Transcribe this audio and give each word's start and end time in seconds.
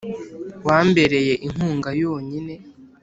wambereye 0.67 1.33
inkunga 1.45 1.89
yonyine 2.01 2.55